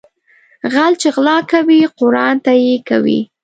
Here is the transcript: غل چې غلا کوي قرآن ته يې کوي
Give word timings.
غل 0.73 0.93
چې 1.01 1.07
غلا 1.15 1.37
کوي 1.51 1.79
قرآن 1.99 2.35
ته 2.45 2.51
يې 2.63 2.75
کوي 2.89 3.19